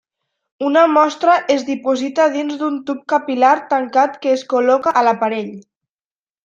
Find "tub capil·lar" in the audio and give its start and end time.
2.89-3.55